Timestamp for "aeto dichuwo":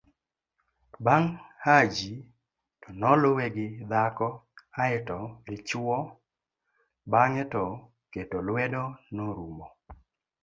4.83-5.97